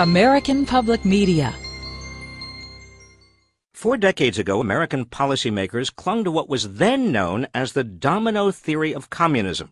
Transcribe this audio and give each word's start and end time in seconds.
American 0.00 0.64
Public 0.64 1.04
Media. 1.04 1.54
Four 3.74 3.98
decades 3.98 4.38
ago, 4.38 4.58
American 4.58 5.04
policymakers 5.04 5.94
clung 5.94 6.24
to 6.24 6.30
what 6.30 6.48
was 6.48 6.76
then 6.76 7.12
known 7.12 7.46
as 7.52 7.74
the 7.74 7.84
domino 7.84 8.50
theory 8.50 8.94
of 8.94 9.10
communism. 9.10 9.70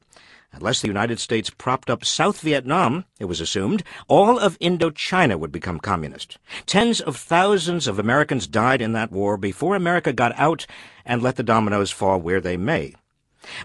Unless 0.52 0.82
the 0.82 0.88
United 0.88 1.20
States 1.20 1.48
propped 1.48 1.88
up 1.88 2.04
South 2.04 2.40
Vietnam, 2.40 3.06
it 3.18 3.24
was 3.24 3.40
assumed, 3.40 3.82
all 4.08 4.38
of 4.38 4.58
Indochina 4.58 5.38
would 5.38 5.50
become 5.50 5.80
communist. 5.80 6.36
Tens 6.66 7.00
of 7.00 7.16
thousands 7.16 7.88
of 7.88 7.98
Americans 7.98 8.46
died 8.46 8.82
in 8.82 8.92
that 8.92 9.10
war 9.10 9.38
before 9.38 9.74
America 9.74 10.12
got 10.12 10.38
out 10.38 10.66
and 11.06 11.22
let 11.22 11.36
the 11.36 11.42
dominoes 11.42 11.90
fall 11.90 12.20
where 12.20 12.42
they 12.42 12.58
may. 12.58 12.94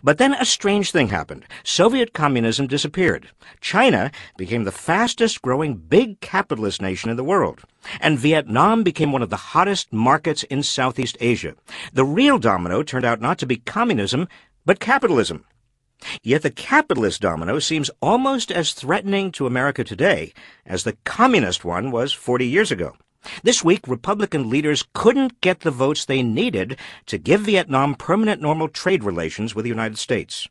But 0.04 0.18
then 0.18 0.34
a 0.34 0.46
strange 0.46 0.92
thing 0.92 1.10
happened. 1.10 1.46
Soviet 1.64 2.14
communism 2.14 2.68
disappeared. 2.68 3.30
China 3.62 4.12
became 4.38 4.64
the 4.64 4.72
fastest 4.72 5.42
growing 5.42 5.76
big 5.76 6.20
capitalist 6.22 6.82
nation 6.82 7.10
in 7.10 7.18
the 7.18 7.24
world. 7.24 7.62
And 8.00 8.18
Vietnam 8.18 8.84
became 8.84 9.12
one 9.12 9.22
of 9.22 9.30
the 9.30 9.36
hottest 9.36 9.92
markets 9.92 10.44
in 10.44 10.64
Southeast 10.64 11.18
Asia. 11.20 11.56
The 11.94 12.06
real 12.06 12.40
domino 12.40 12.84
turned 12.84 13.06
out 13.06 13.22
not 13.22 13.38
to 13.40 13.46
be 13.46 13.58
communism, 13.58 14.28
but 14.66 14.80
capitalism. 14.80 15.46
Yet 16.22 16.42
the 16.42 16.52
capitalist 16.52 17.22
domino 17.22 17.60
seems 17.60 17.90
almost 18.02 18.52
as 18.52 18.74
threatening 18.74 19.32
to 19.34 19.48
America 19.48 19.84
today 19.84 20.34
as 20.66 20.84
the 20.84 20.98
communist 21.04 21.64
one 21.64 21.92
was 21.92 22.14
40 22.14 22.48
years 22.48 22.72
ago. 22.72 22.96
This 23.44 23.64
week, 23.64 23.88
Republican 23.88 24.50
leaders 24.50 24.86
couldn't 24.94 25.42
get 25.42 25.62
the 25.62 25.72
votes 25.72 26.06
they 26.06 26.24
needed 26.24 26.78
to 27.08 27.18
give 27.18 27.42
Vietnam 27.42 27.96
permanent 27.96 28.42
normal 28.42 28.68
trade 28.68 29.04
relations 29.04 29.56
with 29.56 29.64
the 29.64 29.70
United 29.70 29.98
States. 29.98 30.48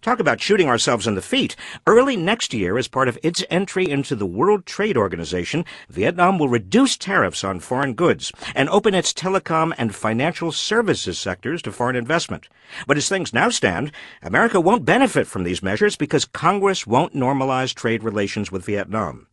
Talk 0.00 0.20
about 0.20 0.40
shooting 0.40 0.68
ourselves 0.68 1.06
in 1.06 1.14
the 1.14 1.22
feet. 1.22 1.56
Early 1.86 2.16
next 2.16 2.52
year, 2.52 2.78
as 2.78 2.88
part 2.88 3.08
of 3.08 3.18
its 3.22 3.44
entry 3.50 3.88
into 3.88 4.14
the 4.14 4.26
World 4.26 4.66
Trade 4.66 4.96
Organization, 4.96 5.64
Vietnam 5.88 6.38
will 6.38 6.48
reduce 6.48 6.96
tariffs 6.96 7.44
on 7.44 7.60
foreign 7.60 7.94
goods 7.94 8.32
and 8.54 8.68
open 8.68 8.94
its 8.94 9.12
telecom 9.12 9.72
and 9.78 9.94
financial 9.94 10.52
services 10.52 11.18
sectors 11.18 11.62
to 11.62 11.72
foreign 11.72 11.96
investment. 11.96 12.48
But 12.86 12.96
as 12.96 13.08
things 13.08 13.32
now 13.32 13.48
stand, 13.48 13.92
America 14.22 14.60
won't 14.60 14.84
benefit 14.84 15.26
from 15.26 15.44
these 15.44 15.62
measures 15.62 15.96
because 15.96 16.24
Congress 16.24 16.86
won't 16.86 17.14
normalize 17.14 17.74
trade 17.74 18.02
relations 18.02 18.50
with 18.50 18.64
Vietnam. 18.64 19.28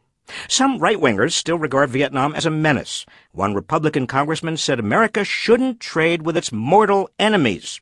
Some 0.48 0.80
right-wingers 0.80 1.34
still 1.34 1.58
regard 1.58 1.90
Vietnam 1.90 2.34
as 2.36 2.46
a 2.46 2.52
menace. 2.52 3.06
One 3.32 3.54
Republican 3.54 4.08
congressman 4.08 4.58
said 4.58 4.80
America 4.80 5.24
shouldn't 5.24 5.80
trade 5.80 6.24
with 6.24 6.38
its 6.38 6.52
mortal 6.52 7.10
enemies. 7.20 7.80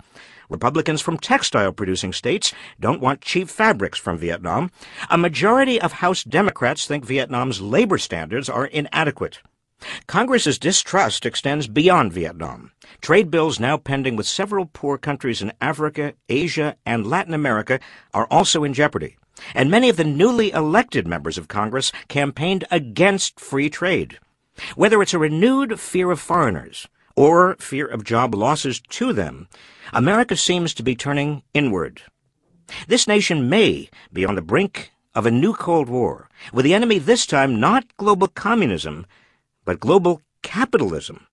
Republicans 0.49 1.01
from 1.01 1.17
textile-producing 1.17 2.11
states 2.11 2.53
don't 2.79 2.99
want 2.99 3.21
cheap 3.21 3.47
fabrics 3.47 3.97
from 3.97 4.17
Vietnam. 4.17 4.69
A 5.09 5.17
majority 5.17 5.79
of 5.79 5.93
House 5.93 6.23
Democrats 6.23 6.85
think 6.85 7.05
Vietnam's 7.05 7.61
labor 7.61 7.97
standards 7.97 8.49
are 8.49 8.65
inadequate. 8.65 9.39
Congress's 10.07 10.59
distrust 10.59 11.25
extends 11.25 11.67
beyond 11.67 12.13
Vietnam. 12.13 12.71
Trade 13.01 13.31
bills 13.31 13.59
now 13.59 13.77
pending 13.77 14.15
with 14.15 14.27
several 14.27 14.65
poor 14.65 14.97
countries 14.97 15.41
in 15.41 15.53
Africa, 15.61 16.13
Asia, 16.27 16.75
and 16.85 17.07
Latin 17.07 17.33
America 17.33 17.79
are 18.13 18.27
also 18.29 18.63
in 18.63 18.73
jeopardy 18.73 19.17
and 19.53 19.69
many 19.69 19.89
of 19.89 19.97
the 19.97 20.03
newly 20.03 20.51
elected 20.51 21.07
members 21.07 21.37
of 21.37 21.47
Congress 21.47 21.91
campaigned 22.07 22.65
against 22.71 23.39
free 23.39 23.69
trade. 23.69 24.19
Whether 24.75 25.01
it's 25.01 25.13
a 25.13 25.19
renewed 25.19 25.79
fear 25.79 26.11
of 26.11 26.19
foreigners 26.19 26.87
or 27.15 27.55
fear 27.59 27.85
of 27.85 28.03
job 28.03 28.35
losses 28.35 28.79
to 28.89 29.13
them, 29.13 29.47
America 29.93 30.35
seems 30.35 30.73
to 30.75 30.83
be 30.83 30.95
turning 30.95 31.43
inward. 31.53 32.01
This 32.87 33.07
nation 33.07 33.49
may 33.49 33.89
be 34.13 34.25
on 34.25 34.35
the 34.35 34.41
brink 34.41 34.91
of 35.13 35.25
a 35.25 35.31
new 35.31 35.53
Cold 35.53 35.89
War, 35.89 36.29
with 36.53 36.63
the 36.63 36.73
enemy 36.73 36.97
this 36.97 37.25
time 37.25 37.59
not 37.59 37.85
global 37.97 38.27
communism, 38.27 39.05
but 39.65 39.79
global 39.79 40.21
capitalism. 40.41 41.27